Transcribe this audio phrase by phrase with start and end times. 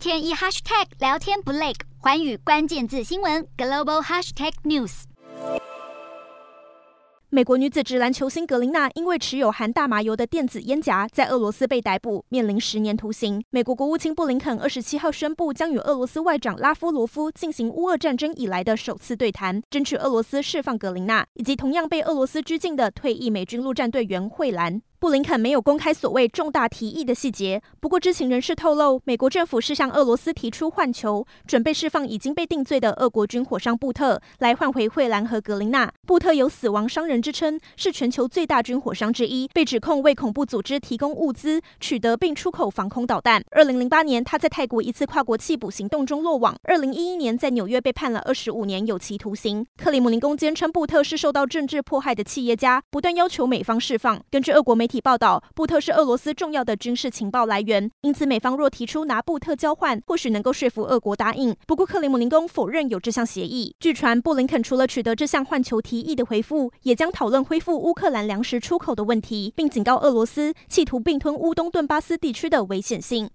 [0.00, 5.02] 天一 hashtag 聊天不累，寰宇关键字新闻 global hashtag news。
[7.28, 13.44] 美国女子职篮球星格林纳因为持有含大麻油的电子烟夹，在俄罗斯被逮捕，面临十年徒刑。
[13.50, 24.80] 美国国务卿布林肯二十七号宣布，将与俄罗斯外长拉夫罗夫进行乌俄战争以来的首次对谈，争取俄罗斯释放格林纳，以及同样被俄罗斯拘禁的退役美军陆战队员惠兰。
[25.00, 35.90] 布林肯没有公开所谓重大提议的细节，不过知情人士透露，美国政府是向俄罗斯提出换球，准备释放已经被定罪的俄国军火商布特，来换回惠兰和格林纳。
[36.06, 43.42] 布特有死亡商人之称，是全球最大军火商之一，被指控为恐怖组织提供物资、取得并出口防空导弹。
[43.52, 46.54] 二零零八年，他在泰国一次跨国缉捕行动中落网。
[46.64, 49.64] 二零一一年，在纽约被判了二十五年有期徒刑。
[49.78, 54.20] 克里姆林宫坚称，布特是受到政治迫害的企业家，不断要求美方释放。
[54.30, 61.54] 根据俄国媒体报道，布特是俄罗斯重要的军事情报来源，因此美方若提出拿布特交换，或许能够说服俄国答应。
[61.66, 63.72] 不过，克里姆林宫否认有这项协议。
[63.78, 73.28] 据传，布林肯除了取得这项换球提议的回复，也将讨论恢复乌克兰粮食出口的问题，并警告俄罗斯企图并吞乌东顿巴斯地区的危险性。